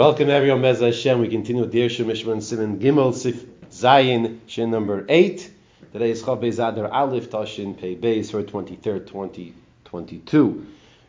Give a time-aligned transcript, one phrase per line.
[0.00, 1.20] Welcome everyone, Bez Hashem.
[1.20, 5.50] We continue with Deir Mishman Simon Gimel Sif Zayin Shin number eight.
[5.92, 10.66] Today is Chav Adar Aleph Tashin Pei Beis for 23rd, 2022.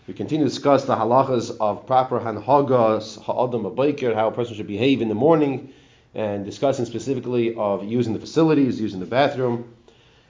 [0.08, 4.68] We continue to discuss the halachas of proper hanhagas ha'adam abayker, how a person should
[4.68, 5.72] behave in the morning,
[6.14, 9.74] and discussing specifically of using the facilities, using the bathroom.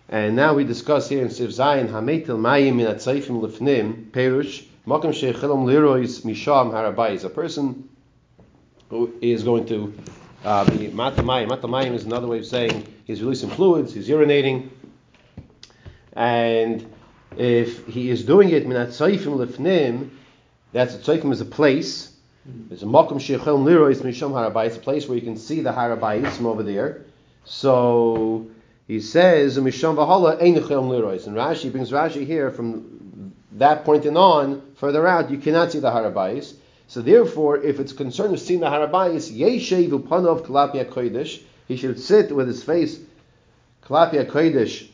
[0.08, 5.14] And now we discuss here in Sif Zayin Hametil Mayim Min Atzaifim Lifnim Perush Makam
[5.16, 7.24] Shechilam Lirois Misham Harabayis.
[7.24, 7.90] A person
[9.22, 9.94] is going to
[10.44, 11.50] uh, be matamayim.
[11.50, 14.70] Matamayim is another way of saying he's releasing fluids, he's urinating,
[16.14, 16.86] and
[17.38, 20.10] if he is doing it minat tzayfim lefnim,
[20.74, 22.14] that's a tzayfim is a place.
[22.70, 24.66] It's a makom shechel lirois misham.
[24.66, 27.06] It's a place where you can see the harabayis from over there.
[27.46, 28.48] So
[28.88, 31.28] he says misham v'hala ein lirois.
[31.28, 35.30] And Rashi brings Rashi here from that point and on further out.
[35.30, 36.56] You cannot see the harabayis.
[36.92, 41.98] So therefore, if it's concerned with seeing the Harabayis, Yeshev Upanov Kalapia Kodesh, he should
[41.98, 43.00] sit with his face
[43.86, 44.90] Kalapia Kodesh.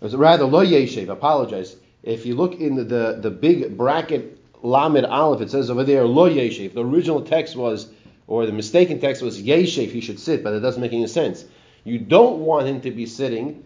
[0.00, 1.76] Rather, Lo Yeshev, apologize.
[2.02, 6.06] If you look in the, the, the big bracket Lamed Aleph, it says over there
[6.06, 6.72] Lo Yeshev.
[6.72, 7.92] The original text was,
[8.26, 11.44] or the mistaken text was Yeshev, he should sit, but it doesn't make any sense.
[11.84, 13.62] You don't want him to be sitting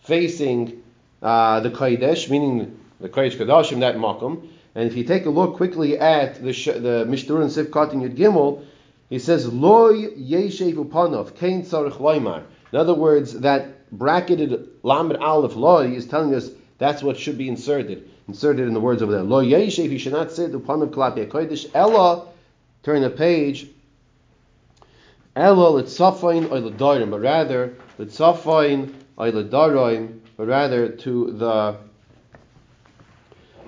[0.00, 0.82] facing
[1.22, 4.50] uh, the Kodesh, meaning the Kodesh Kodashim, that Makom.
[4.74, 8.16] And if you take a look quickly at the the Mishtur and Sivkat in Yud
[8.16, 8.64] Gimel,
[9.10, 12.44] he says loy yeshev upanov kain tzarich loymar.
[12.72, 17.48] In other words, that bracketed lamed aleph loy is telling us that's what should be
[17.48, 18.08] inserted.
[18.28, 19.22] Inserted in the words over there.
[19.22, 21.68] Lo yeshev, he should not say upanov kalapia kodesh.
[21.74, 22.28] Ella,
[22.82, 23.66] turn the page.
[25.36, 31.76] Ella litzafain oiladorim, but rather litzafain oiladorim, but rather to the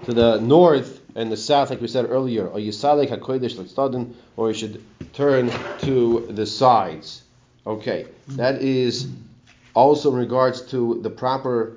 [0.04, 3.10] to the north and the south, like we said earlier, or Yisalek
[4.36, 5.50] or you should turn
[5.80, 7.22] to the sides.
[7.66, 9.08] Okay, that is
[9.74, 11.76] also in regards to the proper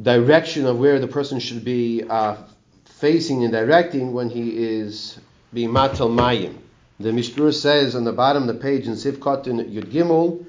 [0.00, 2.36] direction of where the person should be uh,
[2.84, 5.18] facing and directing when he is
[5.52, 6.56] being matal mayim.
[7.00, 10.44] The Mishpur says on the bottom of the page in Sivkot in Yud Gimel,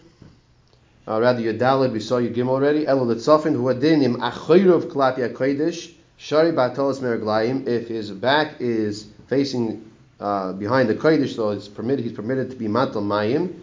[1.10, 6.52] uh, rather Yudalid, we saw Yud Gimel already, Elo Letzofin, Huadinim Achoyrov Klapi HaKodesh, Shari
[6.52, 12.14] Batolas Meraglayim, if his back is facing uh, behind the Kodesh, so it's permitted, he's
[12.14, 13.60] permitted to be Matal Mayim,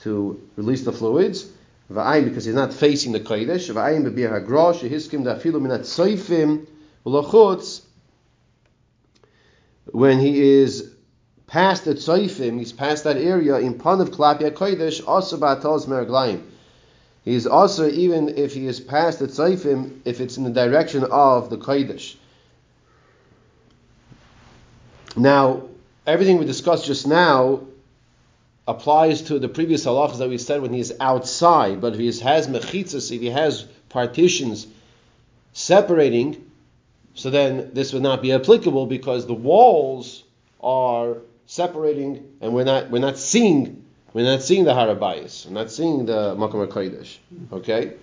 [0.00, 1.50] to release the fluids.
[1.90, 3.72] Va'ayim, because he's not facing the Kodesh.
[3.72, 6.66] Va'ayim bebir hagrosh, yehiskim dafilu minat soifim,
[7.06, 7.80] v'lochutz,
[9.86, 10.92] when he is
[11.46, 16.42] past the tsoifim, he's past that area, in panav klapia kodesh, also batolas meraglayim.
[17.24, 21.04] He is also, even if he is past the tzaifim, if it's in the direction
[21.04, 22.16] of the kodesh.
[25.16, 25.62] Now,
[26.06, 27.60] everything we discussed just now
[28.66, 31.80] applies to the previous halachas that we said when he is outside.
[31.80, 34.66] But if he has mechitzas, if he has partitions
[35.52, 36.50] separating,
[37.14, 40.22] so then this would not be applicable because the walls
[40.62, 45.46] are separating, and we're not we're not seeing we're not seeing the Harabayas.
[45.46, 47.18] We're not seeing the Makom HaKodesh.
[47.52, 47.94] Okay?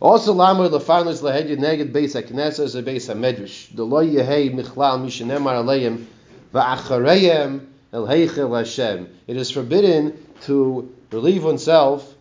[0.00, 3.74] Also, Lamar Lefanis Lahedya Neged Beis HaKnesses Beis HaMedrash.
[3.74, 6.06] The Lo Yehei Michlal Mishanemar Aleim
[6.54, 9.08] Va'achareyem El Heichel Hashem.
[9.26, 12.14] It is forbidden to relieve oneself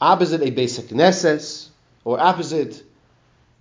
[0.00, 1.68] opposite a Beis HaKnesses
[2.04, 2.82] or opposite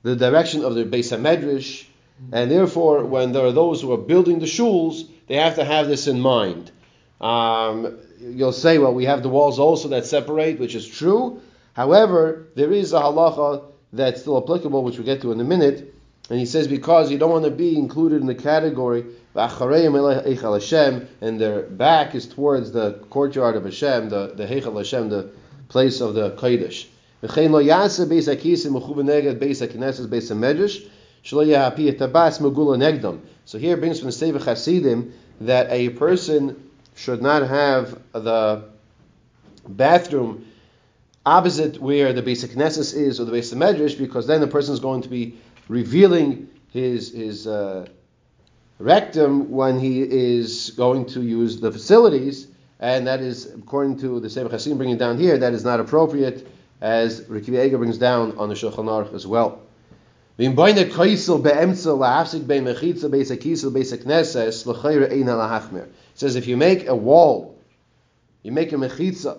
[0.04, 1.86] the direction of the Beis HaMedrash.
[2.32, 5.88] And therefore, when there are those who are building the shuls, they have to have
[5.88, 6.72] this in mind.
[7.20, 11.42] Um, you'll say, well, we have the walls also that separate, which is true.
[11.74, 15.94] However, there is a halacha that's still applicable, which we'll get to in a minute.
[16.30, 19.04] And he says because you don't want to be included in the category
[19.36, 19.52] and
[21.40, 25.32] their back is towards the courtyard of Hashem, the the Heichal Hashem, the
[25.70, 26.86] place of the Kodesh.
[27.22, 27.28] So
[33.58, 38.64] here brings from the Sefer Hasidim that a person should not have the
[39.68, 40.46] bathroom
[41.26, 44.80] opposite where the Beis HaKnesses is or the Beis HaMedrash, because then the person is
[44.80, 45.38] going to be
[45.68, 47.88] revealing his his uh,
[48.80, 52.48] rectum when he is going to use the facilities,
[52.80, 56.48] and that is according to the Sefer Chasim bringing down here, that is not appropriate,
[56.82, 59.62] as Rikiv Ega brings down on the Shulchan Aruch as well.
[66.16, 67.58] Says if you make a wall,
[68.44, 69.38] you make a mechitza,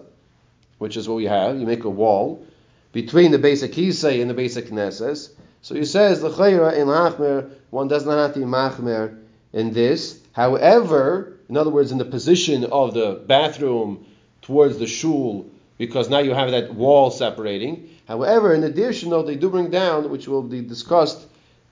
[0.78, 2.44] which is what we have, you make a wall
[2.92, 5.30] between the Beis HaKisei and the Beis HaKnesses.
[5.62, 9.18] So he says the chayra in lachmer one does not have to be machmer
[9.52, 10.20] in this.
[10.32, 14.06] However, in other words, in the position of the bathroom
[14.42, 15.46] towards the shul,
[15.78, 17.88] because now you have that wall separating.
[18.06, 21.26] However, in addition, though, they do bring down, which will be discussed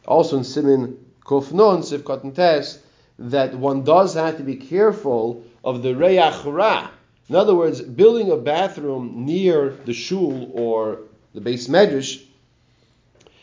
[0.06, 2.78] also in Simin Kofnon, Sivkot and Tes,
[3.19, 6.91] that one does have to be careful of the Reyach Ra.
[7.29, 11.00] In other words, building a bathroom near the shul or
[11.35, 12.23] the Beis Medrash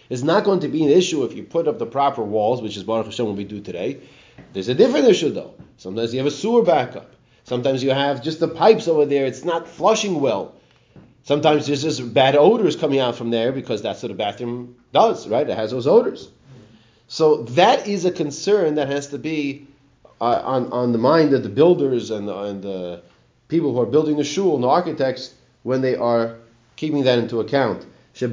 [0.09, 2.77] is not going to be an issue if you put up the proper walls, which
[2.77, 3.99] is Baruch Hashem what we do today.
[4.53, 5.53] There's a different issue though.
[5.77, 7.13] Sometimes you have a sewer backup.
[7.43, 9.25] Sometimes you have just the pipes over there.
[9.25, 10.55] It's not flushing well.
[11.23, 15.27] Sometimes there's just bad odors coming out from there because that's what a bathroom does,
[15.27, 15.49] right?
[15.49, 16.29] It has those odors.
[17.09, 19.67] So that is a concern that has to be
[20.21, 23.01] uh, on, on the mind of the builders and the, and the
[23.47, 25.33] people who are building the shul and the architects
[25.63, 26.35] when they are
[26.75, 27.83] keeping that into account.
[28.21, 28.31] In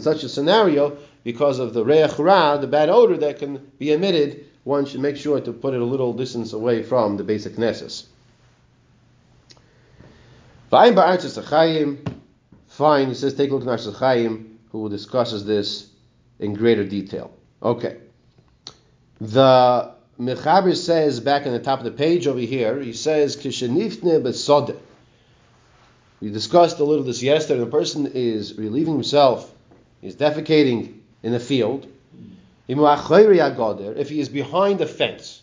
[0.00, 4.44] such a scenario, because of the reach ra, the bad odor that can be emitted,
[4.64, 8.04] one should make sure to put it a little distance away from the Beis HaKnesses.
[12.66, 15.88] Fine, he says, take a look at Chaim, who discusses this
[16.38, 17.32] in greater detail.
[17.62, 17.96] Okay.
[19.20, 24.22] The Mechaber says back in the top of the page over here, he says, Kishenifne
[24.22, 24.76] besode.
[26.20, 27.60] We discussed a little this yesterday.
[27.60, 29.52] The person is relieving himself,
[30.00, 31.86] he's defecating in the field.
[32.70, 35.42] If he is behind a fence.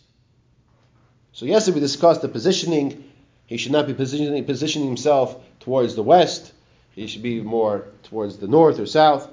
[1.32, 3.10] So yesterday we discussed the positioning.
[3.46, 6.52] He should not be positioning, positioning himself towards the west.
[6.92, 9.28] He should be more towards the north or south.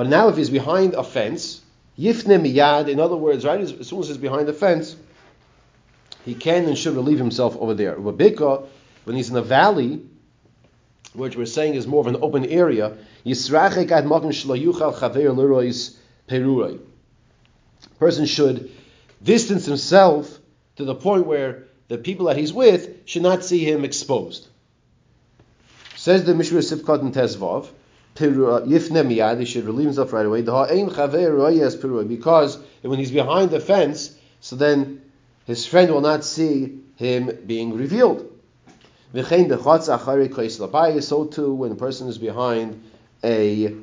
[0.00, 1.60] But now if he's behind a fence,
[1.98, 4.96] Yifne miyad, in other words, right as soon as he's behind the fence,
[6.24, 7.96] he can and should relieve himself over there.
[7.96, 8.66] Rabika,
[9.04, 10.00] when he's in a valley,
[11.12, 12.96] which we're saying is more of an open area,
[17.98, 18.70] Person should
[19.22, 20.38] distance himself
[20.76, 24.48] to the point where the people that he's with should not see him exposed.
[25.94, 27.68] Says the Mishra Sivkot and Tezvav,
[28.16, 30.42] Yifne miyad, he should relieve himself right away.
[30.42, 35.02] Because when he's behind the fence, so then
[35.46, 38.26] his friend will not see him being revealed.
[39.12, 39.22] So
[41.24, 42.82] too, when a person is behind
[43.24, 43.74] a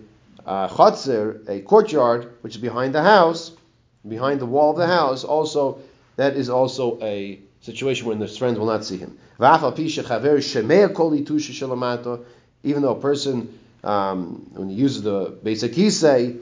[0.46, 3.52] uh, chotzer, a courtyard, which is behind the house,
[4.08, 5.80] behind the wall of the house, also
[6.16, 9.18] that is also a situation when his friends will not see him.
[12.64, 16.40] Even though a person um, when he uses the Beis HaKisei,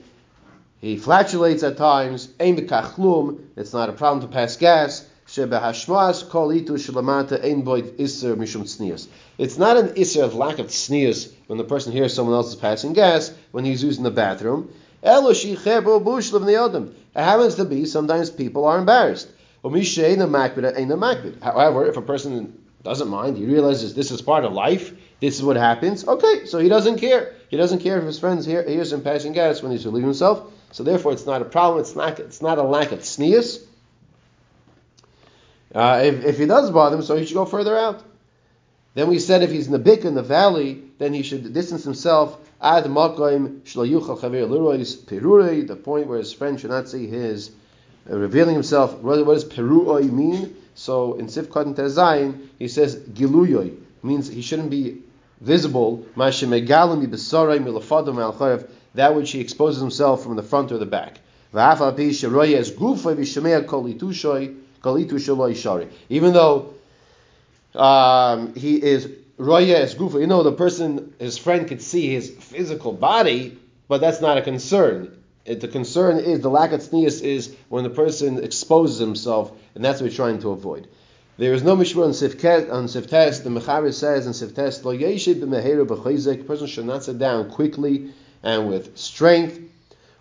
[0.82, 2.30] he flatulates at times.
[2.40, 5.06] It's not a problem to pass gas.
[5.28, 5.58] It's not
[9.78, 13.34] an isser of lack of tznius when the person hears someone else is passing gas
[13.52, 14.70] when he's using the bathroom.
[15.02, 15.10] It
[17.16, 19.30] happens to be sometimes people are embarrassed.
[21.42, 22.54] However, if a person
[22.84, 24.94] doesn't mind, he realizes this is part of life,
[25.26, 27.34] this is what happens, okay, so he doesn't care.
[27.50, 30.52] He doesn't care if his friends hear, hears him passing gas when he's relieving himself.
[30.72, 31.82] So therefore, it's not a problem.
[31.82, 32.20] It's not.
[32.20, 33.64] It's not a lack of tznius.
[35.74, 38.04] Uh, if, if he does bother him, so he should go further out.
[38.94, 41.84] Then we said if he's in the bik in the valley, then he should distance
[41.84, 47.08] himself ad makoim shlayuchal chaver lirois perurei, the point where his friend should not see
[47.08, 47.52] his
[48.10, 48.94] uh, revealing himself.
[49.00, 50.56] What, what does peruroi mean?
[50.76, 55.02] So in Sifkat and Tezayin, he says giluyoy means he shouldn't be
[55.42, 56.06] visible,
[58.96, 61.20] that which he exposes himself from the front or the back.
[66.10, 66.74] Even though
[67.76, 72.30] um, he is roya es gufa, you know, the person, his friend could see his
[72.30, 75.18] physical body, but that's not a concern.
[75.46, 79.86] It, the concern is the lack of tznius is when the person exposes himself, and
[79.86, 80.88] that's what we're trying to avoid.
[81.38, 83.44] There is no mishmur on sifket on siftes.
[83.44, 86.48] The mechaber says in siftes lo yeshid b'meheru b'chayzik.
[86.48, 89.60] person should not sit down quickly and with strength.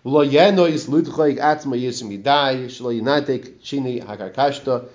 [0.03, 2.65] Lo yenois ludchoik atzma yisim yidai.
[2.65, 4.89] Shlo yinatek chini hakarkashta.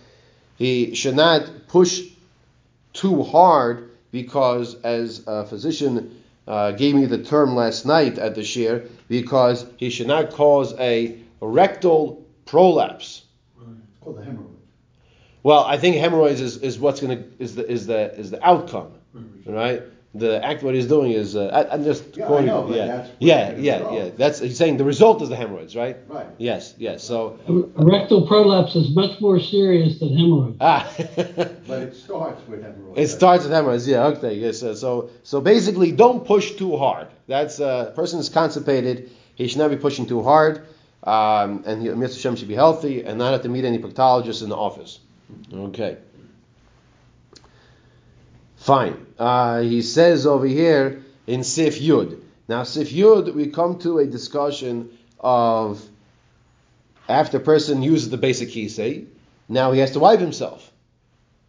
[0.58, 2.02] He should not push
[2.92, 8.42] too hard because, as a physician uh, gave me the term last night at the
[8.42, 13.22] shiur, because he should not cause a rectal prolapse.
[13.58, 14.50] It's called the hemorrhoid.
[15.42, 18.46] Well, I think hemorrhoids is, is what's going to is the is the is the
[18.46, 18.92] outcome,
[19.46, 19.82] right?
[20.12, 22.46] The act what he's doing is uh, I, am just yeah, quoting.
[22.46, 24.10] Know, yeah, yeah, yeah, yeah.
[24.16, 25.98] That's he's saying the result is the hemorrhoids, right?
[26.08, 26.26] Right.
[26.36, 27.04] Yes, yes.
[27.04, 30.56] So a rectal prolapse is much more serious than hemorrhoids.
[30.60, 30.92] Ah.
[31.16, 32.98] but it starts with hemorrhoids.
[32.98, 33.86] It starts with hemorrhoids.
[33.86, 34.06] Yeah.
[34.06, 34.34] Okay.
[34.34, 34.64] Yes.
[34.64, 37.06] Uh, so so basically, don't push too hard.
[37.28, 39.10] That's a uh, person is constipated.
[39.36, 40.66] He should not be pushing too hard.
[41.04, 42.20] um, and he, Mr.
[42.20, 44.98] Shem should be healthy and not have to meet any proctologist in the office.
[45.52, 45.98] Okay.
[48.56, 49.06] Fine.
[49.18, 52.20] Uh, he says over here in Sif Yud.
[52.48, 55.82] Now, Sif Yud, we come to a discussion of
[57.08, 59.06] after a person uses the Beis HaKisei,
[59.48, 60.70] now he has to wipe himself.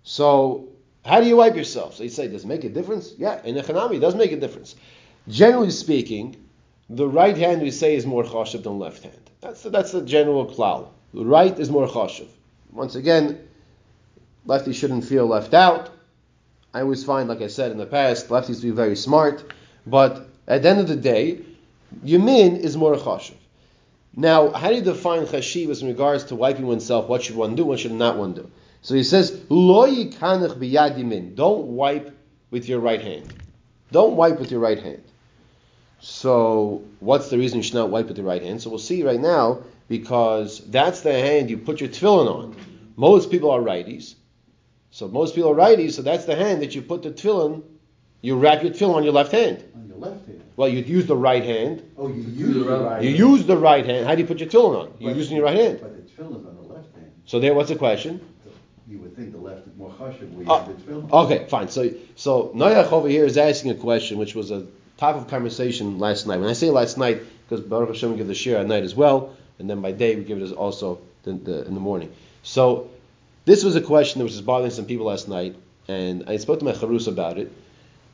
[0.04, 0.70] So,
[1.06, 1.96] how do you wipe yourself?
[1.96, 3.14] So you say, does it make a difference?
[3.18, 4.76] Yeah, in Echanami, it does make a difference.
[5.28, 6.36] Generally speaking,
[6.90, 9.30] the right hand we say is more chashiv than left hand.
[9.42, 10.90] That's the, that's the general klal.
[11.14, 12.28] The right is more chashiv.
[12.72, 13.48] Once again,
[14.46, 15.90] lefty shouldn't feel left out.
[16.74, 19.54] I always find, like I said in the past, lefties to be very smart,
[19.86, 21.42] but at the end of the day,
[22.04, 23.36] yamin is more chashiv.
[24.16, 27.08] Now, how do you define chashivas in regards to wiping oneself?
[27.08, 27.66] What should one do?
[27.66, 28.52] What should not one do?
[28.82, 29.32] So he says.
[29.32, 29.68] Don't
[31.68, 32.18] wipe
[32.50, 33.34] with your right hand.
[33.92, 35.04] Don't wipe with your right hand.
[36.00, 38.62] So, what's the reason you should not wipe with the right hand?
[38.62, 42.56] So we'll see right now because that's the hand you put your tefillin on.
[42.96, 44.16] Most people are righties.
[44.92, 47.64] So most people are righties, so that's the hand that you put the tefillin,
[48.22, 49.64] you wrap your tefillin on your left hand.
[49.76, 50.44] On your left hand.
[50.58, 51.82] Well, you'd use the right hand.
[51.98, 53.20] Oh, you use the right You hand.
[53.20, 54.06] use the right hand.
[54.06, 54.94] How do you put your tefillin on?
[55.00, 55.80] You're But- using your right hand.
[55.82, 57.08] But the tefillin's on the left hand.
[57.26, 58.20] So there, what's the question?
[58.90, 61.12] You would think the left is more chashiv where you Oh, have the tefillin.
[61.26, 61.70] Okay, fine.
[61.70, 64.66] So, so Noach over here is asking a question, which was a
[64.98, 66.42] topic of conversation last night.
[66.42, 69.32] When I say last night, because Baruch Hashem give the shiur at night as well,
[69.58, 72.12] and then by day we give it as also the, the, in the morning.
[72.44, 72.90] So,
[73.52, 75.58] this was a question that was bothering some people last night,
[75.90, 77.52] and I spoke to my charus about it.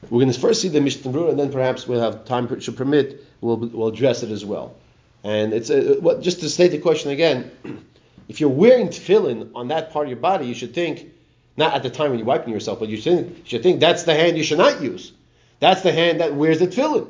[0.10, 2.75] We're going to first see the Mishnah Berurah, and then perhaps we'll have time should
[2.75, 4.75] permit, we'll, we'll address it as well.
[5.24, 7.51] And it's a, what, just to state the question again.
[8.29, 11.13] If you're wearing tefillin on that part of your body, you should think,
[11.56, 14.03] not at the time when you're wiping yourself, but you should, you should think that's
[14.03, 15.13] the hand you should not use.
[15.62, 17.08] That's the hand that wears the tefillin.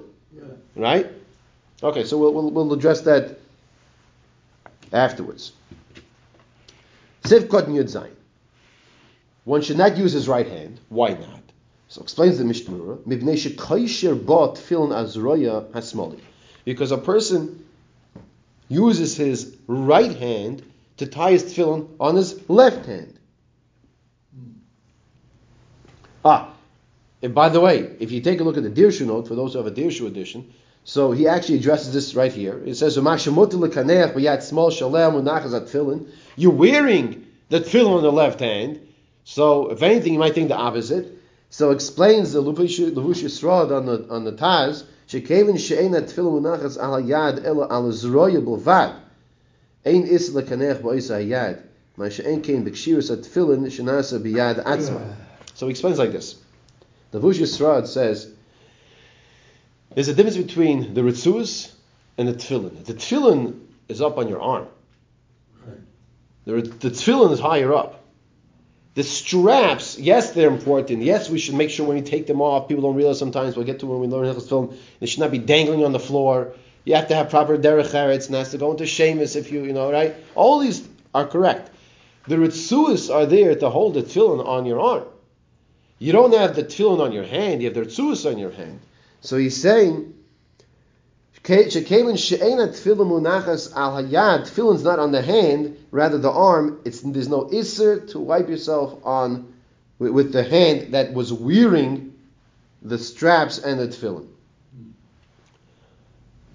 [0.76, 1.08] Right?
[1.82, 3.40] Okay, so we'll, we'll, we'll address that
[4.94, 5.54] afterwards.
[7.24, 8.17] Sivkot Yud Zayin.
[9.48, 10.82] One should not use his right hand.
[10.89, 11.42] Why not?
[11.88, 16.20] So explains the Mishnah Berurah, "Mibnei shekaysher ba tefillin azroya hasmali."
[16.66, 17.63] Because a person
[18.68, 20.63] uses his right hand
[20.98, 23.13] to tie his tefillin on his left hand.
[26.25, 26.54] Ah,
[27.22, 29.54] and by the way, if you take a look at the Dirshu note, for those
[29.54, 30.51] who have a Dirshu edition,
[30.84, 32.62] so he actually addresses this right here.
[32.66, 32.98] It says.
[32.98, 33.06] You're
[36.51, 38.82] wearing the tefillin on the left hand,
[39.30, 41.22] so if anything, you might think the opposite.
[41.50, 46.94] So explains the Levushei Serad on the on the Taz, shekevin she'ena tefillin munachas al
[46.94, 48.96] hayad ela al zroya b'lvad.
[49.86, 51.62] Ein is lekanech ba'is hayad.
[51.98, 55.16] Ma she'en kein b'kshiris at-tefillin shenasa b'yad atzma.
[55.56, 56.38] So he explains like this.
[57.12, 58.32] The Vush Yisrael says
[59.94, 61.74] there's a difference between the ritzus
[62.18, 62.86] and the tefillin.
[62.86, 64.68] The tefillin is up on your arm.
[66.46, 67.97] The, the tefillin is higher up.
[68.98, 71.04] The straps, yes, they're important.
[71.04, 73.63] Yes, we should make sure when we take them off, people don't realize sometimes, we'll
[73.63, 74.75] get to when we learn Hilchos film.
[75.00, 76.56] they should not be dangling on the floor.
[76.84, 79.66] You have to have proper derech eretz, and has to go into shemus if you,
[79.66, 80.16] you know, right?
[80.34, 81.70] All these are correct.
[82.27, 85.04] The ritzuas are there to hold the tefillin on your arm.
[86.00, 88.80] You don't have the tefillin on your hand, you have the ritzuas on your hand.
[89.22, 90.12] So he's saying,
[91.48, 94.42] Shekelin she'ena tefillin munachas al hayad.
[94.42, 96.82] Tefillin's not on the hand, rather the arm.
[96.84, 99.54] It's there's no isser to wipe yourself on
[99.98, 102.13] with, the hand that was wearing
[102.82, 104.27] the straps and the tefillin.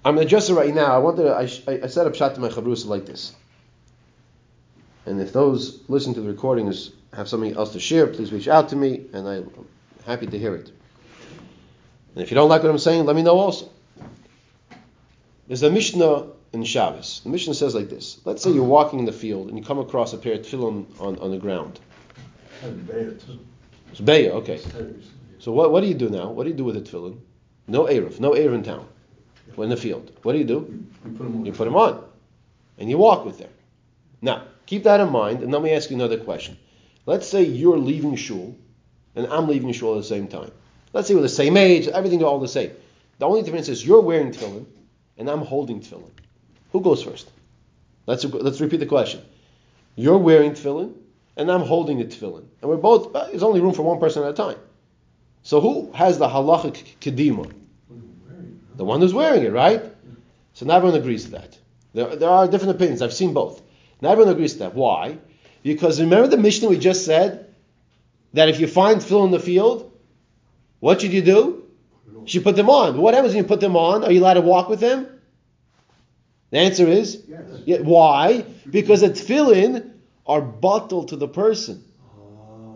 [0.05, 0.93] I'm going address it right now.
[0.93, 3.33] I wanted to, I, I set up shot to my chavrusa like this.
[5.05, 8.69] And if those listening to the recordings have something else to share, please reach out
[8.69, 9.67] to me, and I'm
[10.05, 10.71] happy to hear it.
[12.15, 13.69] And if you don't like what I'm saying, let me know also.
[15.47, 17.21] There's a Mishnah in Shabbos.
[17.23, 18.21] The Mishnah says like this.
[18.25, 20.85] Let's say you're walking in the field and you come across a pair of tefillin
[20.99, 21.79] on, on the ground.
[22.63, 24.61] It's Beya, okay.
[25.39, 26.29] So what, what do you do now?
[26.29, 27.19] What do you do with the tefillin?
[27.67, 28.87] No Erev, no Erev in town.
[29.55, 30.11] We're in the field.
[30.23, 30.85] What do you do?
[31.43, 32.03] You put them on.
[32.77, 33.49] And you walk with them.
[34.21, 36.57] Now, keep that in mind, and let me ask you another question.
[37.05, 38.57] Let's say you're leaving shul,
[39.15, 40.51] and I'm leaving shul at the same time.
[40.93, 42.71] Let's say we're the same age, everything's all the same.
[43.19, 44.65] The only difference is you're wearing tefillin,
[45.17, 46.11] and I'm holding tefillin.
[46.71, 47.29] Who goes first?
[48.05, 49.21] Let's, let's repeat the question.
[49.95, 50.93] You're wearing tefillin,
[51.37, 52.45] and I'm holding the tefillin.
[52.61, 54.57] And we're both, there's only room for one person at a time.
[55.43, 57.51] So who has the halachic kedima?
[58.75, 59.83] The one who's wearing it, right?
[60.53, 61.57] So not everyone agrees to that.
[61.93, 63.01] There, there are different opinions.
[63.01, 63.61] I've seen both.
[64.01, 64.73] Not everyone agrees to that.
[64.73, 65.17] Why?
[65.61, 67.53] Because remember the Mishnah we just said
[68.33, 69.91] that if you find tefillin in the field,
[70.79, 71.62] what should you do?
[72.23, 72.97] You should put them on.
[72.97, 74.03] What happens when you put them on?
[74.03, 75.07] Are you allowed to walk with them?
[76.51, 77.41] The answer is Yes.
[77.65, 78.45] yeah, why?
[78.69, 79.91] Because the tefillin
[80.25, 81.83] are bottled to the person.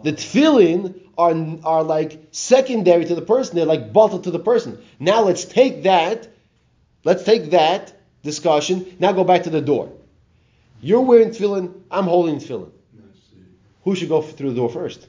[0.04, 3.56] The tefillin are, are like secondary to the person.
[3.56, 4.80] They're like bottled to the person.
[5.00, 6.27] Now let's take that,
[7.04, 8.86] let's take that discussion.
[9.00, 9.92] Now go back to the door.
[10.82, 12.72] You're wearing tefillin, I'm holding tefillin.
[13.84, 15.08] Who should go through the door first?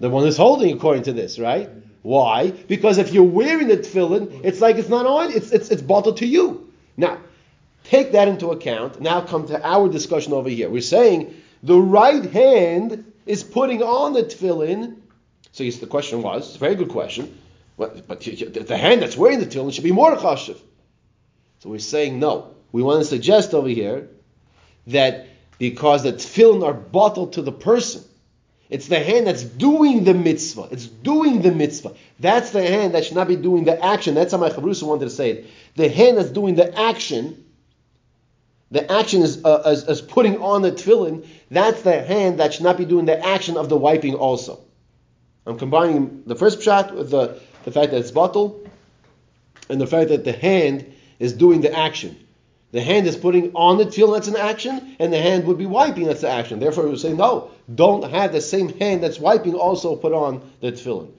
[0.00, 1.68] The one who's holding, according to this, right?
[2.02, 2.50] Why?
[2.50, 6.18] Because if you're wearing the tefillin, it's like it's not on, it's, it's, it's bottled
[6.18, 6.72] to you.
[6.96, 7.18] Now,
[7.84, 9.00] take that into account.
[9.00, 10.70] Now come to our discussion over here.
[10.70, 14.96] We're saying the right hand is putting on the tefillin.
[15.52, 17.38] So yes, the question was, it's a very good question,
[17.76, 20.58] but, but the hand that's wearing the tefillin should be more chashiv.
[21.58, 22.54] So we're saying no.
[22.72, 24.08] We want to suggest over here
[24.86, 25.26] that
[25.58, 28.02] because the tefillin are bottled to the person,
[28.70, 30.68] it's the hand that's doing the mitzvah.
[30.70, 31.94] It's doing the mitzvah.
[32.20, 34.14] That's the hand that should not be doing the action.
[34.14, 35.46] That's how my chavrusa wanted to say it.
[35.74, 37.44] The hand that's doing the action,
[38.70, 41.26] the action is, uh, is, is putting on the tefillin.
[41.50, 44.60] That's the hand that should not be doing the action of the wiping also.
[45.46, 48.70] I'm combining the first shot with the, the fact that it's bottled
[49.68, 52.16] and the fact that the hand is doing the action.
[52.72, 55.66] The hand is putting on the tefillin, that's an action, and the hand would be
[55.66, 56.60] wiping, that's the action.
[56.60, 60.48] Therefore, we would say, no, don't have the same hand that's wiping also put on
[60.60, 61.10] the tefillin.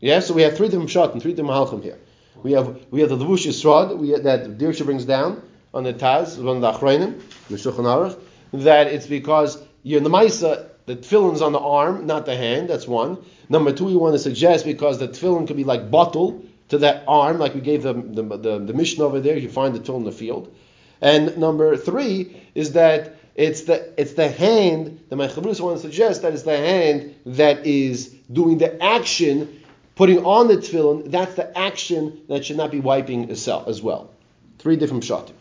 [0.00, 1.98] Yeah, so we have three different shot and three different halachim here.
[2.42, 5.42] We have we have the Levushei Serad we that Dirshu brings down
[5.74, 8.18] on the Taz, on the Achreinim, the Aruch,
[8.52, 12.70] that it's because you're in the Maisa, the tefillin's on the arm, not the hand.
[12.70, 13.18] That's one.
[13.48, 17.04] Number two, we want to suggest because the tefillin could be like bottle to that
[17.08, 19.36] arm, like we gave the the, the, the mission over there.
[19.36, 20.54] You find the tool in the field.
[21.00, 25.82] And number three is that it's the it's the hand that my chavrus want to
[25.82, 29.62] suggest that it's the hand that is doing the action,
[29.94, 31.10] putting on the tefillin.
[31.10, 34.10] That's the action that should not be wiping itself as well.
[34.58, 35.34] Three different shatim.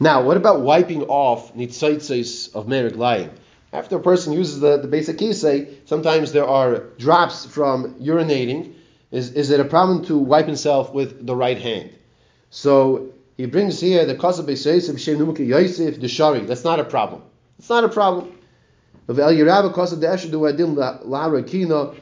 [0.00, 3.30] Now, what about wiping off nitzaitzes of meriglayim?
[3.72, 8.74] After a person uses the, the Beis HaKisei, sometimes there are drops from urinating.
[9.10, 11.90] Is, is it a problem to wipe himself with the right hand?
[12.50, 16.40] So he brings here the kasab beisayisiv shem numuki yosef the shari.
[16.40, 17.22] That's not a problem.
[17.58, 18.38] It's not a problem.
[19.08, 21.96] Laharakina.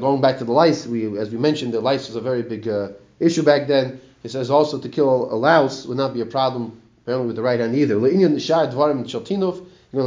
[0.00, 2.68] Going back to the lice, we as we mentioned, the lice was a very big
[2.68, 4.00] uh, issue back then.
[4.22, 7.42] He says also to kill a louse would not be a problem apparently with the
[7.42, 7.98] right hand either.
[9.92, 10.06] So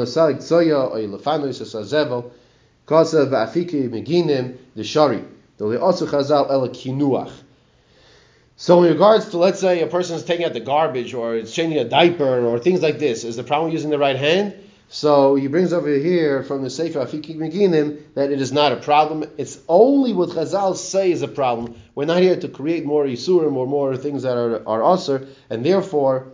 [8.83, 11.79] in regards to let's say a person is taking out the garbage or it's changing
[11.79, 14.53] a diaper or things like this, is the problem using the right hand?
[14.91, 18.77] So he brings over here from the Sefer Afiki Meginim that it is not a
[18.77, 19.23] problem.
[19.37, 21.75] It's only what Chazal say is a problem.
[21.93, 25.63] We're not here to create more Isurim or more things that are, are Asr, and
[25.63, 26.29] therefore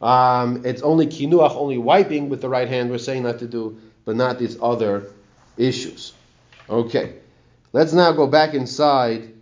[0.00, 3.78] um, it's only Kinuach, only wiping with the right hand we're saying not to do,
[4.04, 5.10] but not these other
[5.56, 6.12] issues.
[6.68, 7.14] Okay,
[7.72, 9.32] let's now go back inside.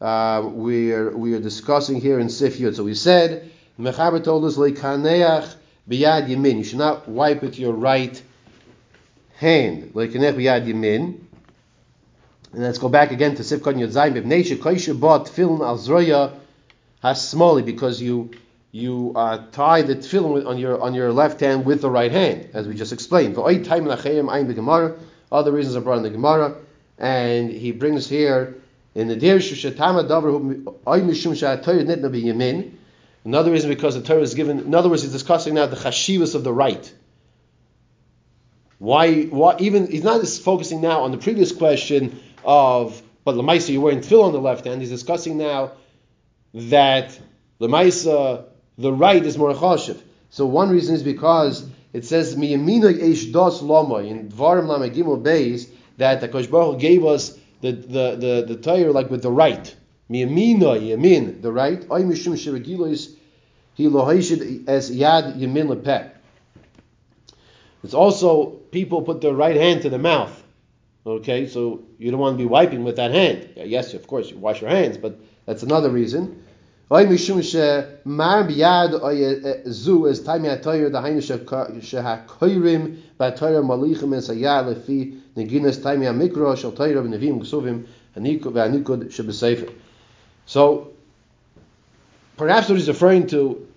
[0.00, 2.74] Uh, we're we are discussing here in Sif Yud.
[2.74, 5.54] So we said Mechaber told us leikaneach
[5.88, 6.58] biyad yamin.
[6.58, 8.20] You should not wipe with your right
[9.36, 9.92] hand.
[9.94, 11.20] Leikaneach biyad yamin.
[12.52, 14.14] And let's go back again to Sif Kon Yud Zayin.
[14.14, 16.32] B'nei shekoishe bought tefillin al zroya
[17.04, 18.30] hasmoli because you
[18.72, 22.50] you uh, tie the tefillin on your on your left hand with the right hand,
[22.54, 23.36] as we just explained.
[25.32, 26.56] Other reasons are brought in the Gemara,
[26.98, 28.56] and he brings here
[28.94, 29.16] in the
[32.10, 32.72] B'Yamin.
[33.24, 34.60] Another reason because the Torah is given.
[34.60, 36.92] In other words, he's discussing now the chashivas of the right.
[38.78, 39.24] Why?
[39.24, 39.56] Why?
[39.58, 44.00] Even he's not just focusing now on the previous question of, but Lamaisa, you're wearing
[44.00, 44.80] tefillin on the left hand.
[44.80, 45.72] He's discussing now
[46.54, 47.20] that
[47.60, 48.46] Lamaisa,
[48.80, 50.00] the right is more chashiv.
[50.30, 55.22] So one reason is because it says miyamina eish dos lama in Dvarim Lama Gimel
[55.22, 59.74] Beis that the Baruch gave us the the the, the Torah like with the right.
[60.10, 61.82] Miyamina yamin the right.
[61.84, 63.14] Ay mishum shiragilos
[63.74, 66.10] he lohishid as yad yamin lepeh.
[67.82, 70.36] It's also people put their right hand to the mouth.
[71.06, 73.48] Okay, so you don't want to be wiping with that hand.
[73.56, 76.44] Yes, of course, you wash your hands, but that's another reason.
[76.92, 77.58] Oy mishum she
[78.04, 84.74] mar biyad oy zu es taimi atoyer the hainu she hakoyrim batoyer malichim es hayad
[84.74, 89.72] lefi neginas taimi amikro shel toyer v'nevim ksuvim hanikud v'anikud shebesefer.
[90.46, 90.88] So
[92.36, 93.68] perhaps what he's referring to,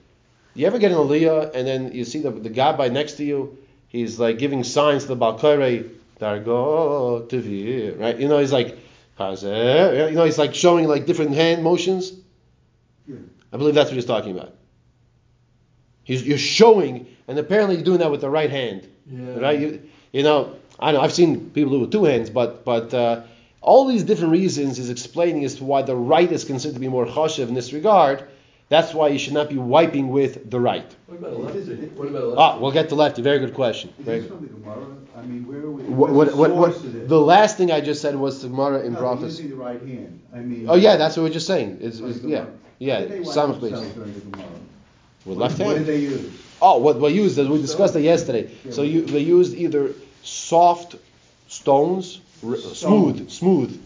[0.55, 3.23] you ever get an aliyah and then you see the, the guy by next to
[3.23, 5.83] you, he's like giving signs to the balkore,
[6.19, 8.17] dargo tevi, right?
[8.17, 8.79] You know, he's like.
[9.19, 12.11] You know, he's like showing like different hand motions.
[13.53, 13.55] Yeah.
[13.55, 14.53] I believe that's what he's talking about.
[16.03, 19.39] He's, you're showing, and apparently you're doing that with the right hand, Yeah.
[19.39, 19.59] right?
[19.59, 22.93] You, you know, I know I've seen people do it with two hands, but but
[22.93, 23.21] uh,
[23.61, 26.89] all these different reasons is explaining as to why the right is considered to be
[26.89, 28.23] more chashiv in this regard.
[28.69, 30.95] That's why you should not be wiping with the right.
[31.05, 31.75] What about a lefty?
[31.95, 32.41] What about a lefty?
[32.41, 33.21] Ah, we'll get to lefty.
[33.21, 33.93] Very good question.
[33.99, 34.37] Is Very this good.
[34.39, 34.85] from the Gemara?
[35.15, 35.83] I mean, where are we?
[35.83, 38.93] What, what, the what, what, the last thing I just said was the Gemara in
[38.93, 39.21] No, Brachas.
[39.23, 40.21] using the right hand.
[40.33, 40.65] I mean.
[40.67, 41.77] Oh yeah, that's what we're just saying.
[41.81, 42.57] It's, From it's- the yeah, Gemara.
[42.79, 43.95] Yeah, How did they wipe samach themselves based.
[43.95, 44.45] during the Gemara?
[45.25, 45.85] with What- left What did hand.
[45.87, 46.31] they use?
[46.61, 48.49] Oh, what we used as we discussed it yesterday.
[48.71, 50.95] So you, they used either soft
[51.47, 53.79] stones, r- smooth, smooth.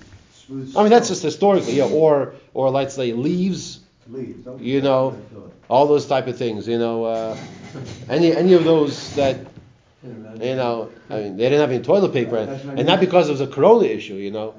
[0.46, 4.48] Smooth I mean that's just historically, yeah, or or let's say leaves, Leaves.
[4.48, 5.54] okay, you know, that's what I thought.
[5.70, 6.68] all those type of things.
[6.68, 7.38] You know, uh,
[8.10, 9.38] any any of those that.
[10.42, 10.90] You know.
[11.10, 13.86] I mean, they didn't have any toilet paper, and not because it was a Corona
[13.86, 14.54] issue, you know.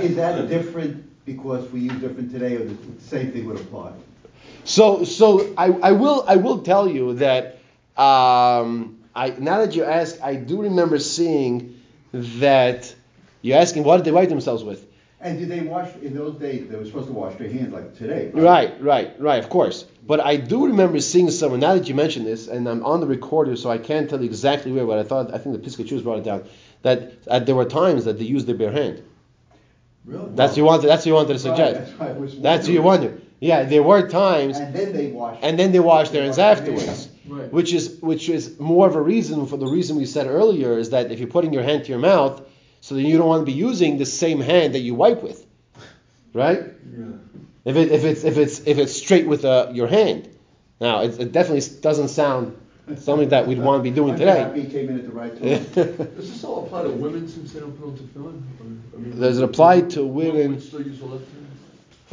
[0.00, 3.92] Is that different because we use different today, or the same thing would apply?
[4.64, 7.58] So, so I, I will I will tell you that
[7.96, 11.80] um, I now that you ask, I do remember seeing
[12.12, 12.94] that
[13.40, 14.86] you're asking what did they wipe themselves with?
[15.22, 17.96] And did they wash, in those days, they were supposed to wash their hands like
[17.96, 18.30] today?
[18.34, 19.38] Right, right, right.
[19.42, 21.60] Of course, but I do remember seeing someone.
[21.60, 24.26] Now that you mention this, and I'm on the recorder, so I can't tell you
[24.26, 26.44] exactly where, but I thought I think the Piscachus brought it down
[26.82, 29.02] that uh, there were times that they used their bare hand.
[30.04, 30.30] Really?
[30.34, 30.88] That's what you wanted.
[30.88, 31.98] That's what you wanted to Right, suggest.
[31.98, 33.12] That's was That's what you wondering.
[33.12, 33.26] wonder.
[33.38, 34.58] Yeah, there were times.
[34.58, 35.38] And then they wash.
[35.42, 37.08] and then they wash their hands afterwards.
[37.28, 37.52] Right.
[37.52, 40.90] Which is which is more of a reason for the reason we said earlier is
[40.90, 42.42] that if you're putting your hand to your mouth,
[42.82, 45.46] so then you don't want to be using the same hand that you wipe with,
[46.34, 46.60] right?
[46.98, 47.04] Yeah.
[47.64, 50.28] If it if it's if it's if it's straight with uh, your hand.
[50.80, 52.58] Now it, it definitely doesn't sound
[52.96, 54.40] something that we'd want to be doing I'm today.
[54.40, 55.64] happy came in at the right time.
[56.16, 58.42] Does this all apply to women since they don't put on tefillin?
[58.60, 60.50] Or, I mean, Does it apply to women?
[60.52, 61.46] would still use the left hand?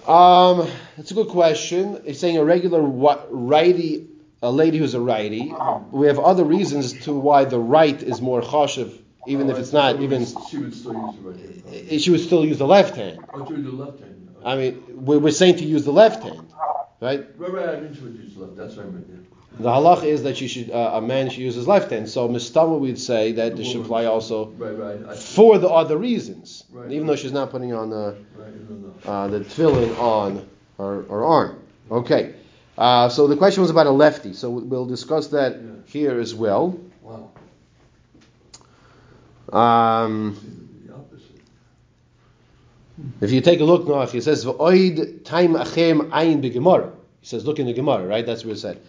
[0.07, 2.01] Um, that's a good question.
[2.05, 4.07] It's saying a regular wa- righty,
[4.43, 5.51] a lady who's a righty.
[5.91, 9.73] We have other reasons to why the right is more chashiv, even Oh, if it's
[9.73, 10.25] not even.
[10.49, 12.01] She would still use the right hand.
[12.01, 13.19] She would still use the left hand.
[13.33, 14.15] Oh, she would do the left hand.
[14.43, 16.47] I mean, we're we're saying to use the left hand,
[17.01, 17.25] right?
[17.37, 18.55] Right, right, I mean she would use the left.
[18.55, 19.15] That's what I meant, yeah.
[19.59, 22.07] The halach is that she should, uh, a man should use his left hand.
[22.07, 25.17] So mistama we'd say that this should apply also Right, right.
[25.17, 26.89] For the other reasons, Right.
[26.91, 28.15] even though she's not putting on the
[28.69, 29.11] no, no.
[29.11, 31.59] uh, the tefillin on her, her arm.
[31.91, 32.35] Okay.
[32.77, 34.31] Uh, so the question was about a lefty.
[34.31, 35.59] So we'll discuss that Yeah.
[35.87, 36.79] here as well.
[39.51, 40.37] Um,
[43.21, 46.91] if you take a look now, he says time achem ayin.
[47.21, 48.25] He says, look in the Gemara, right?
[48.25, 48.81] That's what it said.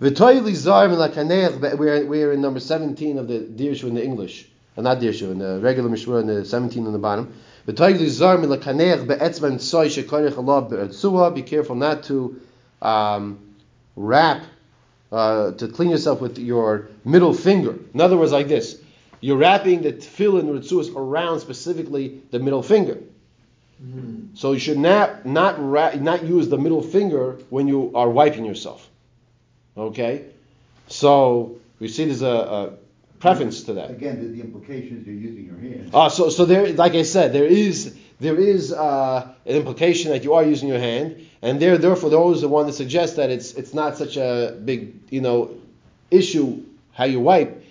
[0.00, 4.82] V'toy li lakaneach, We're we're in number 17 of the Dirshu in the English, uh,
[4.82, 7.34] not Dirshu, in the regular Mishmur in the 17 on the bottom.
[7.66, 11.34] V'toy li zar min lakaneach be'etzva tsoy shekorech Allah be'etzua.
[11.34, 12.40] Be careful not to
[12.80, 13.38] um,
[13.96, 14.42] wrap,
[15.12, 17.78] uh, to clean yourself with your middle finger.
[17.92, 18.80] In other words, like this.
[19.20, 22.98] You're wrapping the tefillin ritzuas around specifically the middle finger.
[23.82, 24.36] Mm.
[24.36, 28.44] So you should not not ra- not use the middle finger when you are wiping
[28.44, 28.88] yourself.
[29.76, 30.24] Okay,
[30.88, 32.72] so we see there's a, a
[33.18, 33.90] preference to that.
[33.90, 35.90] Again, the, the implications, you're using your hands.
[35.92, 40.24] Ah, so so there, like I said, there is there is uh, an implication that
[40.24, 43.52] you are using your hand, and there therefore those the one that suggest that it's
[43.52, 45.50] it's not such a big you know
[46.10, 47.62] issue how you wipe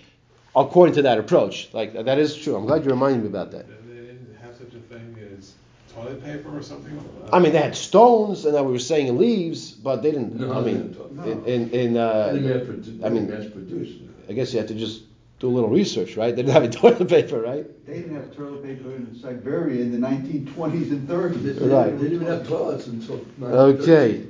[0.56, 1.68] according to that approach.
[1.72, 2.56] Like that is true.
[2.56, 3.66] I'm glad you reminded me about that.
[3.86, 5.54] They didn't have such a thing as
[5.94, 6.98] toilet paper or something?
[7.32, 10.38] I mean, they had stones, and then we were saying leaves, but they didn't.
[10.40, 10.92] No, I mean,
[11.24, 11.46] didn't.
[11.46, 14.00] in in, in uh, They I mean- mass produced.
[14.28, 15.02] I guess you had to just
[15.38, 16.34] do a little research, right?
[16.34, 17.64] They didn't have any toilet paper, right?
[17.86, 21.42] They didn't have toilet paper in Siberia in the 1920s and 30s.
[21.58, 21.90] they, Right.
[21.92, 23.20] they didn't even have toilets until.
[23.42, 24.24] Okay.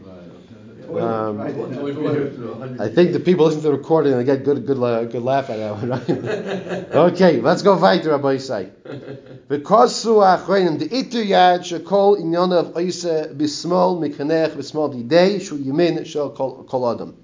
[0.88, 0.88] 1913.
[0.88, 1.54] Toilets, Um, right?
[1.54, 4.20] Well, we made it to 100 I think the people listen to the recording and
[4.20, 6.10] they get good good uh, good laugh at that one, right?
[7.12, 8.70] okay, let's go fight weiter, Rabbi Isai.
[9.48, 15.58] Because su achreinim the itu yad shekol inyan of oise bismol mikanech bismol didei shu
[15.58, 17.16] yimin shel kol kol adam.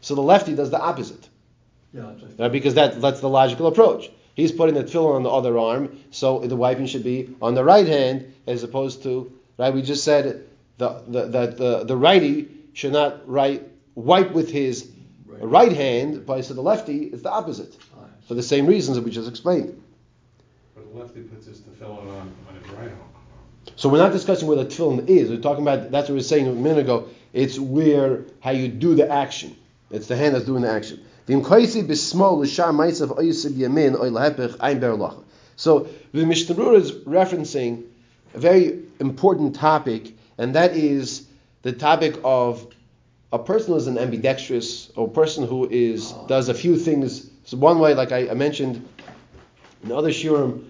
[0.00, 1.28] So the lefty does the opposite.
[1.92, 2.18] Yeah, right.
[2.38, 4.10] Right, because that, that's the logical approach.
[4.34, 7.64] He's putting the tefillin on the other arm, so the wiping should be on the
[7.64, 9.74] right hand as opposed to right.
[9.74, 10.44] We just said
[10.76, 14.88] the, the, that the, the righty should not right wipe with his
[15.26, 15.42] Right.
[15.42, 19.04] right hand, but so the lefty is the opposite Ah, for the same reasons that
[19.04, 19.82] we just explained.
[20.76, 23.72] But the lefty puts his tefillin on, on his right arm.
[23.74, 25.28] So we're not discussing where the tefillin is.
[25.28, 27.08] We're talking about that's what we were saying a minute ago.
[27.32, 29.56] It's where how you do the action.
[29.90, 31.00] It's the hand that's doing the action.
[31.26, 31.34] So
[36.12, 37.84] the Mishnah is referencing
[38.34, 41.27] a very important topic, and that is
[41.62, 42.66] the topic of
[43.32, 46.26] a person who is an ambidextrous, or a person who is oh.
[46.26, 47.30] does a few things.
[47.44, 48.88] So one way, like I, I mentioned
[49.84, 50.64] in other shiurim,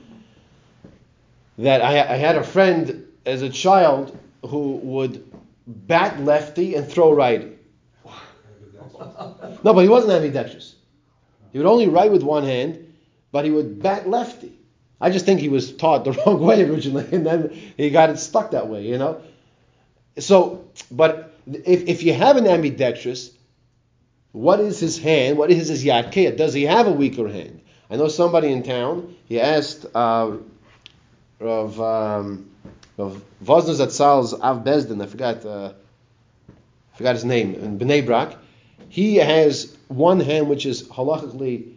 [1.58, 5.30] that I, I had a friend as a child who would
[5.66, 7.52] bat lefty and throw righty.
[9.64, 10.76] No, but he wasn't ambidextrous.
[11.52, 12.92] He would only write with one hand,
[13.32, 14.52] but he would bat lefty.
[15.00, 18.18] I just think he was taught the wrong way originally, and then he got it
[18.18, 19.20] stuck that way, you know.
[20.20, 23.30] So, but if, if you have an ambidextrous,
[24.32, 25.38] what is his hand?
[25.38, 27.60] What is his yad Does he have a weaker hand?
[27.90, 29.16] I know somebody in town.
[29.24, 30.36] He asked uh,
[31.40, 32.50] of um,
[32.98, 35.02] of Vosner Zatzal's Av Bezdin.
[35.02, 35.44] I forgot.
[35.44, 35.72] Uh,
[36.92, 38.36] I forgot his name in Bnei Brak.
[38.88, 41.74] He has one hand which is halachically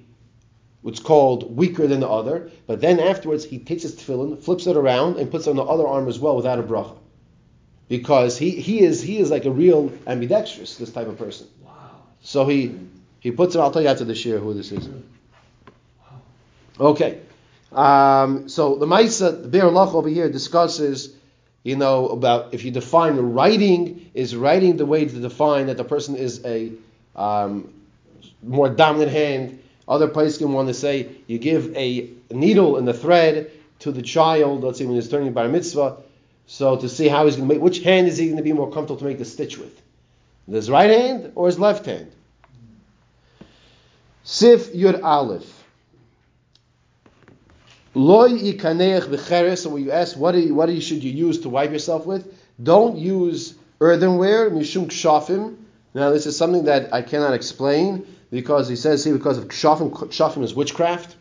[0.81, 4.75] what's called weaker than the other, but then afterwards he takes his tefillin, flips it
[4.75, 6.97] around, and puts it on the other arm as well without a bracha.
[7.91, 11.45] Because he, he is he is like a real ambidextrous, this type of person.
[11.61, 11.71] Wow.
[12.21, 12.79] So he
[13.19, 13.59] he puts it.
[13.59, 14.87] I'll tell you after the shiur who this is.
[16.79, 17.19] Okay.
[17.73, 21.13] Um, so the Maisa, the Be'er Lach over here discusses,
[21.63, 25.83] you know, about if you define writing, is writing the way to define that the
[25.83, 26.71] person is a
[27.13, 27.73] um,
[28.41, 29.61] more dominant hand.
[29.85, 34.01] Other places can want to say you give a needle and the thread to the
[34.01, 35.97] child, let's say when he's turning bar mitzvah,
[36.51, 38.51] so to see how he's going to make, which hand is he going to be
[38.51, 39.81] more comfortable to make the stitch with?
[40.49, 42.11] His right hand or his left hand?
[44.25, 45.63] Sif Yud Aleph.
[47.93, 49.59] Loy ikaneach v'cheres.
[49.59, 52.37] So when you ask what, you, what you, should you use to wipe yourself with,
[52.61, 55.55] don't use earthenware mishum kshafim.
[55.93, 59.89] Now this is something that I cannot explain because he says here because of kshafim.
[59.89, 61.15] Kshafim is witchcraft.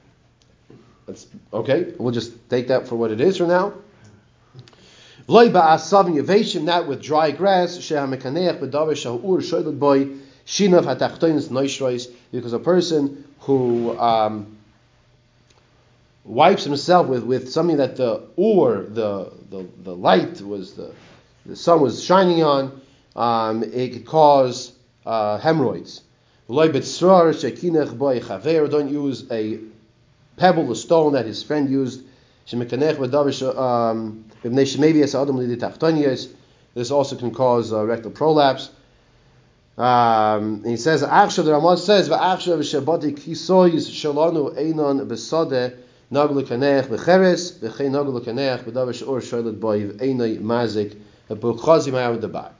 [1.06, 1.94] That's okay.
[1.98, 3.74] We'll just take that for what it is for now.
[5.26, 7.78] Loy ba'asavim yaveshim, not with dry grass.
[7.78, 10.06] She'hamekaneach b'davar sha'ur shoyled boy
[10.46, 12.10] shinav hatachtoinis noishrois.
[12.32, 14.58] Because a person who um,
[16.24, 20.92] wipes himself with, with something that the or the, the, the light was the,
[21.46, 22.80] the sun was shining on,
[23.16, 24.72] um, it could cause
[25.06, 26.02] uh, hemorrhoids.
[26.48, 26.74] Don't
[28.88, 29.58] use a
[30.36, 32.02] pebble, a stone that his friend used.
[32.52, 34.24] Um,
[36.74, 38.70] this also can cause uh, rectal prolapse.
[39.78, 45.76] Um, he says, "Achshav." The Ramah says, "Va'achshav shabati kisoyis shalanu einon besade
[46.12, 50.96] nagul kanech becheres v'chein nagul kanech b'davar she'or shoylet boy einay mazik
[51.28, 52.52] b'chazim ha'avad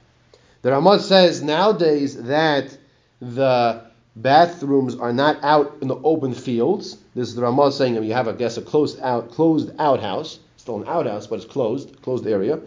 [0.61, 2.77] The Ramah says nowadays that
[3.19, 6.97] the bathrooms are not out in the open fields.
[7.15, 10.39] This is the Ramah saying mean, you have, I guess, a closed out closed outhouse,
[10.57, 12.59] still an outhouse, but it's closed, closed area.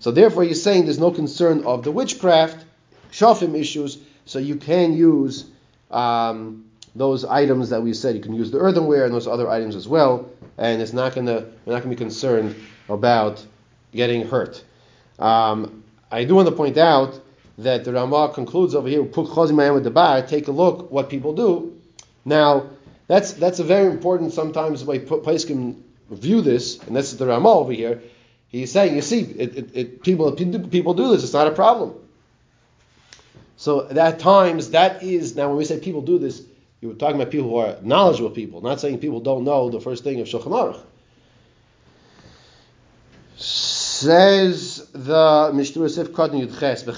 [0.00, 2.64] So therefore, he's saying there's no concern of the witchcraft
[3.10, 5.46] shafim issues, so you can use
[5.90, 8.14] um, those items that we said.
[8.14, 11.46] You can use the earthenware and those other items as well, and it's not gonna
[11.64, 12.54] we're not gonna be concerned
[12.88, 13.44] about
[13.92, 14.62] getting hurt.
[15.18, 17.20] Um, I do want to point out
[17.58, 21.80] that the Ramah concludes over here, with the bar, take a look what people do.
[22.24, 22.70] Now,
[23.08, 27.50] that's that's a very important sometimes way place can view this, and that's the Ramah
[27.50, 28.02] over here.
[28.48, 31.24] He's saying, you see, it, it, it, people people do this.
[31.24, 31.94] It's not a problem.
[33.56, 36.42] So at times that is now when we say people do this,
[36.80, 39.80] you were talking about people who are knowledgeable people, not saying people don't know the
[39.80, 40.80] first thing of Shulchan Aruch.
[43.36, 46.92] Says the Mishnah Sif Kodin Yudches, the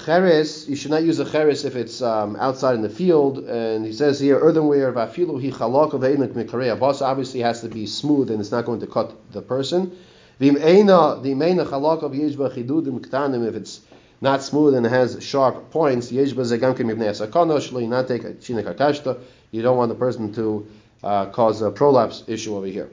[0.67, 3.37] you should not use a cheres if it's um, outside in the field.
[3.39, 7.69] And he says here, earthenware, vafilu hi chalak of einik mikarei abas obviously has to
[7.69, 9.95] be smooth and it's not going to cut the person.
[10.39, 13.81] The imeina, the imeina chalak of yeshba chidudim ktanim, if it's
[14.19, 16.11] not smooth and has sharp points.
[16.11, 19.19] You not take chinakartashta
[19.51, 20.67] you don't want the person to
[21.03, 22.89] uh, cause a prolapse issue over here.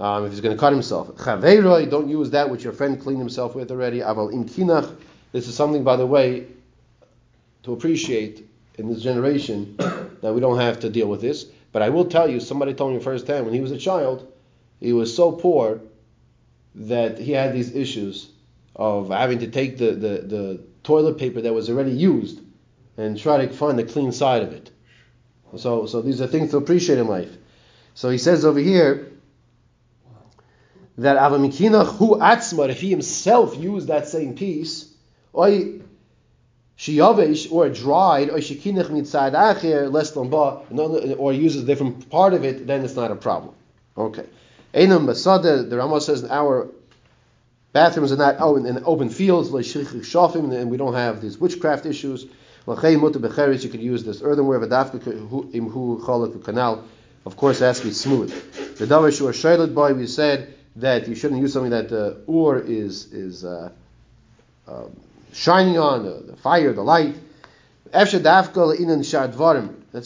[0.00, 3.54] Um, if he's going to cut himself, don't use that which your friend cleaned himself
[3.54, 3.98] with already.
[4.00, 6.46] This is something, by the way,
[7.62, 11.44] to appreciate in this generation that we don't have to deal with this.
[11.72, 14.32] But I will tell you, somebody told me firsthand when he was a child,
[14.80, 15.80] he was so poor
[16.74, 18.30] that he had these issues
[18.76, 22.40] of having to take the, the, the toilet paper that was already used
[22.96, 24.70] and try to find the clean side of it.
[25.56, 27.30] So, so these are things to appreciate in life.
[27.94, 29.12] So he says over here
[30.98, 34.92] that Avamikinach hu atzmar, if he himself used that same piece,
[35.32, 35.48] or
[36.78, 42.44] shiyavish, or dried, or shikinach mitzad acher, less lamba, or uses a different part of
[42.44, 43.54] it, then it's not a problem.
[43.96, 44.26] Okay.
[44.72, 46.68] Einam basada, the Rama says in our
[47.72, 52.26] bathrooms are not oh, in, in open fields, and we don't have these witchcraft issues.
[52.66, 56.84] You could use this earthenware, imhu chalak canal.
[57.26, 58.30] Of course, it has to be smooth.
[58.76, 62.58] The davar shur shaylet boy, we said that you shouldn't use something that the ur
[62.58, 63.70] is is uh,
[64.66, 64.84] uh,
[65.32, 67.14] shining on, the, the fire, the light.
[67.92, 68.52] That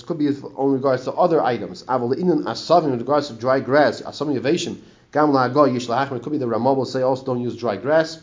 [0.06, 1.84] could be in regards to other items.
[1.88, 4.02] In regards to dry grass.
[4.02, 8.20] Yish It could be the Ramah will say also don't use dry grass.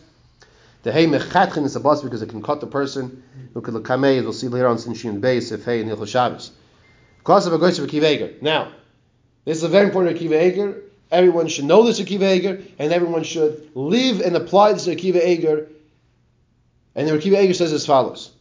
[0.84, 3.24] The hey mechatchin is a bus because it can cut the person.
[3.56, 4.22] Look at the kamei.
[4.22, 6.52] We'll see later on in Shin Beis if hey and Hilchot Shabbos.
[8.42, 8.72] Now,
[9.46, 10.80] this is a very important Akiva.
[11.16, 15.70] Everyone should know the Akiva Eger, and everyone should live and apply the Akiva Eger.
[16.94, 18.32] And the Akiva Eger says as follows.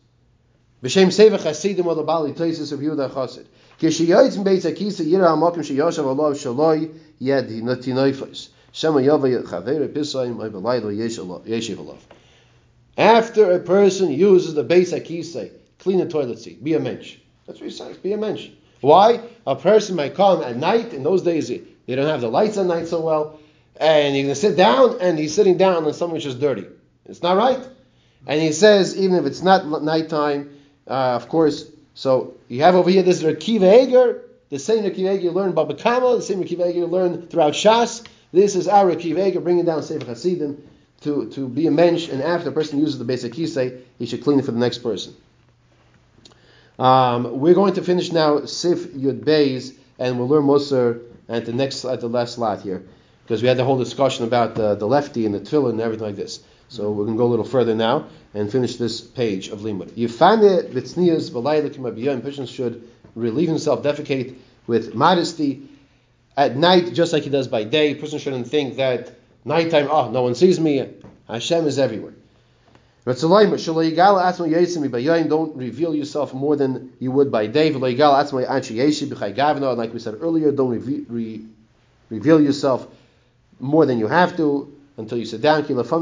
[0.82, 3.46] B'shem Sefer Chasidim Ola Bali Toises of Yehuda Chasid.
[3.80, 8.48] Kishiyoyt Beis HaKisei Yira HaMokim Sheyoshav Allah Shaloi Yed Natinoifos.
[8.72, 10.92] Shema Yava Chavere Pisayim Oivalaylo
[11.46, 11.98] Yeshiv Allah.
[12.98, 16.64] After a person uses the Beis HaKisei, clean the toilet seat.
[16.64, 17.18] Be a mensch.
[17.46, 17.96] That's what he says.
[17.98, 18.48] Be a mensch.
[18.80, 19.20] Why?
[19.46, 20.92] A person might come at night.
[20.92, 21.52] In those days,
[21.86, 23.40] they don't have the lights at night so well,
[23.76, 26.66] and he's going to sit down, and he's sitting down on something which is dirty.
[27.06, 27.60] It's not right.
[28.26, 31.70] And he says, even if it's not nighttime, uh, of course.
[31.94, 35.74] So you have over here this Rekiva Eger, the same Rekiva Eger you learn Baba
[35.74, 38.06] Kama, the same Rekiva Eger you learn throughout Shas.
[38.32, 40.62] This is our Rekiva Eger, bringing down Sefer Hasidim
[41.02, 44.24] to, to be a mensch, and after a person uses the beis hakisei, he should
[44.24, 45.14] clean it for the next person.
[46.78, 51.52] Um, we're going to finish now Sif Yud Beis, and we'll learn Musar at the
[51.52, 52.84] next at the last slot here,
[53.24, 56.06] because we had the whole discussion about the, the lefty and the tefillin and everything
[56.06, 56.42] like this.
[56.68, 59.90] So we're going to go a little further now and finish this page of Limud.
[59.92, 62.22] Yifane b'tznius v'laylakim abiyah.
[62.22, 65.68] Person should relieve himself, defecate with modesty
[66.36, 67.94] at night, just like he does by day.
[67.94, 69.12] Person shouldn't think that
[69.44, 70.90] nighttime, oh, no one sees me.
[71.28, 72.14] Hashem is everywhere.
[73.06, 73.20] Don't
[75.56, 77.70] reveal yourself more than you would by day.
[77.70, 77.92] Like
[79.92, 80.70] we said earlier, don't
[81.10, 81.44] re-
[82.08, 82.86] reveal yourself
[83.60, 85.62] more than you have to until you sit down.
[85.66, 85.92] Because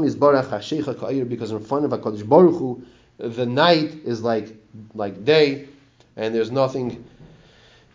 [1.51, 2.83] in front of Hakadosh Baruch Hu,
[3.17, 4.55] the night is like
[4.93, 5.67] like day,
[6.15, 7.03] and there's nothing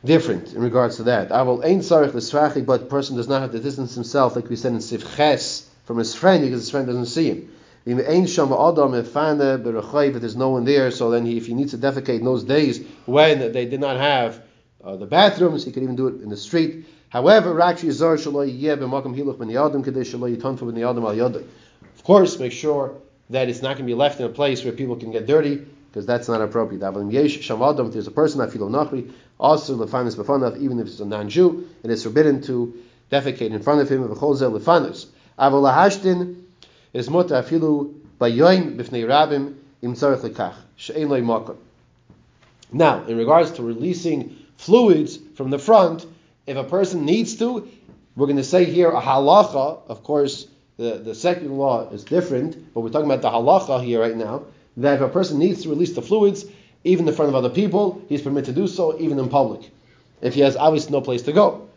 [0.04, 1.30] different in regards to that.
[1.30, 1.80] Aval ein
[2.66, 6.14] but person does not have to distance himself, like we said in Sivches, from his
[6.14, 7.48] friend because his friend doesn't see him.
[7.90, 7.96] If
[10.20, 12.84] there's no one there, so then he, if he needs to defecate in those days
[13.06, 14.42] when they did not have
[14.84, 16.84] uh, the bathrooms, he could even do it in the street.
[17.08, 17.78] However, of
[22.04, 22.94] course, make sure
[23.30, 25.64] that it's not going to be left in a place where people can get dirty,
[25.90, 26.82] because that's not appropriate.
[26.82, 28.74] If there's a person, even
[30.78, 32.74] if it's a non-Jew, it is forbidden to
[33.10, 34.02] defecate in front of him
[36.92, 41.56] is muta afilu rabim im tzarech lekach she'en loy makom.
[42.72, 46.04] Now, in regards to releasing fluids from the front,
[46.46, 47.68] if a person needs to,
[48.16, 49.80] we're going to say here a halacha.
[49.88, 50.46] Of course,
[50.76, 54.44] the, the secular law is different, but we're talking about the halacha here right now.
[54.76, 56.44] That if a person needs to release the fluids,
[56.84, 59.70] even in front of other people, he's permitted to do so, even in public,
[60.20, 61.67] if he has obviously no place to go.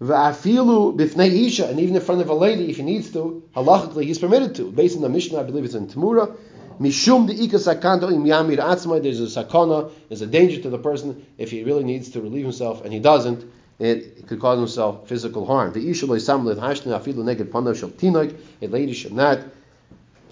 [0.00, 4.70] And even in front of a lady, if he needs to, halachically he's permitted to.
[4.70, 6.36] Based on the Mishnah, I believe it's in Tamura.
[6.80, 10.78] Mishum de ika sakanto im yamir atzma, there's a sakana, there's a danger to the
[10.78, 13.44] person if he really needs to relieve himself and he doesn't,
[13.80, 15.72] it, could cause himself physical harm.
[15.72, 19.40] The isha loisam hashtin afilu neged panav shel tinoik, a lady should not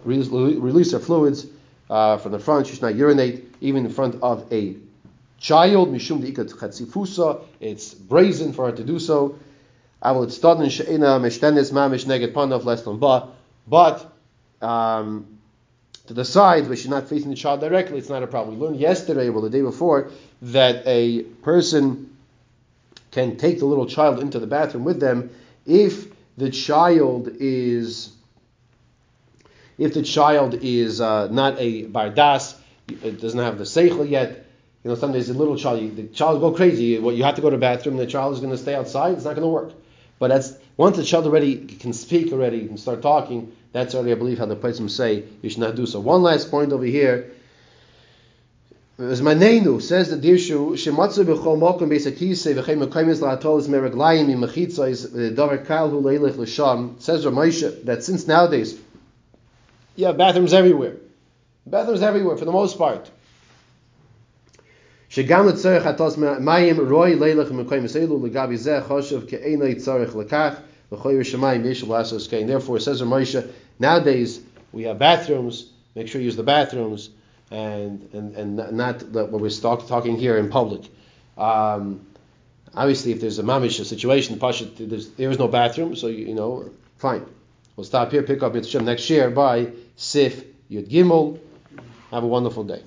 [0.05, 1.47] release her fluids
[1.91, 4.77] uh, from the front, she should not urinate, even in front of a
[5.39, 9.37] child, mishum de ika chatzifusa, it's brazen for her to do so.
[13.69, 14.13] But
[14.63, 15.27] um,
[16.07, 18.59] to the side, where she's not facing the child directly, it's not a problem.
[18.59, 20.11] We learned yesterday, well, the day before,
[20.43, 22.17] that a person
[23.11, 25.31] can take the little child into the bathroom with them
[25.65, 28.13] if the child is
[29.79, 32.57] if the child is uh, not a bardas,
[32.89, 34.47] it doesn't have the seichel yet.
[34.83, 36.99] You know, sometimes a little child, the child will go crazy.
[36.99, 39.15] What you have to go to the bathroom, the child is going to stay outside.
[39.15, 39.73] It's not going to work.
[40.19, 44.15] But that's once the child already can speak already and start talking, that's already I
[44.15, 46.01] believe how the Pesachim say you should not do so.
[46.01, 47.33] One last point over here.
[48.99, 55.05] As Manenu says the Dirshu, Shematzu b'chol mokum beisakise v'chem mekaymis la'atolis meraglayim im mechitzais
[55.05, 56.99] uh, davar kal hu leilech l'sham.
[56.99, 58.79] Says Ramosha that since nowadays
[59.97, 60.97] you have bathrooms everywhere,
[61.67, 63.11] bathrooms everywhere for the most part.
[65.16, 70.54] שגם לצורך הטוס מים רוי לילך ממקום מסלו לגבי זה חושב כאינו צורך לכך
[70.92, 72.48] V'choyer shemayim yishal lasos kein.
[72.48, 73.50] Therefore, says Rav Moshe,
[73.80, 74.42] nowadays
[74.74, 75.72] we have bathrooms.
[75.96, 77.10] Make sure you use the bathrooms
[77.50, 80.82] and and and not what we're talk, talking here in public.
[81.38, 82.06] Um,
[82.76, 86.36] obviously, if there's a mamish situation, Pasha, there's, there is no bathroom, so you, you
[86.36, 87.26] know, fine.
[87.76, 91.40] We'll stop here, pick up Mitzvah next year by Sif Yud Gimel.
[92.12, 92.84] Have a wonderful day.